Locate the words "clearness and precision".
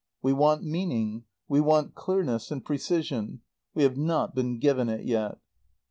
1.93-3.41